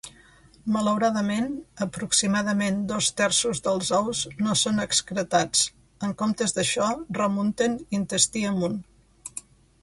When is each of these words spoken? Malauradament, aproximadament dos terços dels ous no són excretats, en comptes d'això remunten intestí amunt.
Malauradament, 0.75 1.51
aproximadament 1.85 2.79
dos 2.91 3.09
terços 3.21 3.61
dels 3.67 3.91
ous 3.99 4.23
no 4.47 4.55
són 4.63 4.81
excretats, 4.87 5.67
en 6.09 6.17
comptes 6.23 6.57
d'això 6.57 6.89
remunten 7.21 7.77
intestí 8.01 8.45
amunt. 8.55 8.83